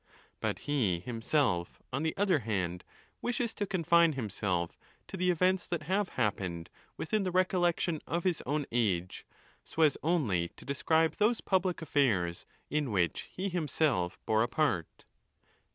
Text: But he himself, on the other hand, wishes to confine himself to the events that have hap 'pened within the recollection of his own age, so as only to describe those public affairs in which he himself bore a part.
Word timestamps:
But 0.39 0.57
he 0.65 0.99
himself, 0.99 1.79
on 1.93 2.01
the 2.01 2.17
other 2.17 2.39
hand, 2.39 2.83
wishes 3.21 3.53
to 3.53 3.67
confine 3.67 4.13
himself 4.13 4.75
to 5.07 5.15
the 5.15 5.29
events 5.29 5.67
that 5.67 5.83
have 5.83 6.09
hap 6.17 6.37
'pened 6.37 6.69
within 6.97 7.21
the 7.21 7.29
recollection 7.29 8.01
of 8.07 8.23
his 8.23 8.41
own 8.47 8.65
age, 8.71 9.27
so 9.63 9.83
as 9.83 9.99
only 10.01 10.47
to 10.57 10.65
describe 10.65 11.17
those 11.17 11.39
public 11.39 11.83
affairs 11.83 12.47
in 12.67 12.89
which 12.89 13.29
he 13.31 13.47
himself 13.47 14.17
bore 14.25 14.41
a 14.41 14.47
part. 14.47 15.05